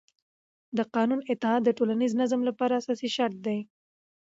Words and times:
د 0.77 0.79
قانون 0.95 1.19
اطاعت 1.33 1.61
د 1.65 1.69
ټولنیز 1.77 2.11
نظم 2.21 2.41
لپاره 2.49 2.73
اساسي 2.81 3.09
شرط 3.15 3.37
دی 3.45 3.59